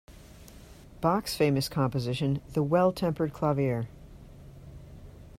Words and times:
Bach's 0.99 1.35
famous 1.35 1.69
composition, 1.69 2.41
"The 2.53 2.63
Well-Tempered 2.63 3.33
Clavier". 3.33 3.87